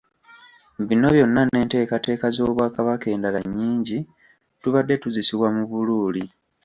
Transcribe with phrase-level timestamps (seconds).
[0.87, 3.97] Bino byonna n’enteekateeka z’Obwakabaka endala nnyingi
[4.61, 6.23] tubadde tuzisubwa mu Buluuli.